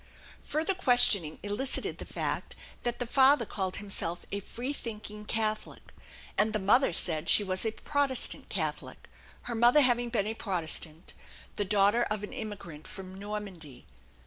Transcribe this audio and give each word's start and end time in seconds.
Further 0.47 0.73
questioning 0.73 1.37
elicited 1.43 1.99
the 1.99 2.05
fact 2.07 2.55
that 2.81 2.97
the 2.97 3.05
father 3.05 3.45
called 3.45 3.75
himself 3.75 4.25
a 4.31 4.39
"free 4.39 4.73
thinking 4.73 5.25
Catholic," 5.25 5.93
and 6.39 6.53
the 6.53 6.57
mother 6.57 6.91
said 6.91 7.29
she 7.29 7.43
was 7.43 7.65
a 7.67 7.71
"Protestant 7.71 8.49
Catholic," 8.49 9.07
her 9.43 9.53
mother 9.53 9.81
having 9.81 10.09
been 10.09 10.25
a 10.25 10.33
Protestant, 10.33 11.13
the 11.55 11.65
daughter 11.65 12.01
of 12.05 12.23
an 12.23 12.33
immigrant 12.33 12.87
from 12.87 13.13
Normandy. 13.13 13.85